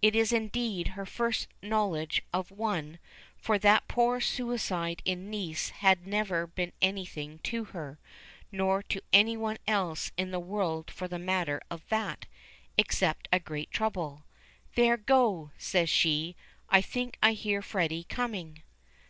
[0.00, 2.98] It is indeed her first knowledge of one,
[3.36, 7.98] for that poor suicide in Nice had never been anything to her
[8.50, 12.24] or to any one else in the world for the matter of that
[12.78, 14.24] except a great trouble.
[14.74, 16.34] "There, go," says she.
[16.70, 18.62] "I think I hear Freddy coming."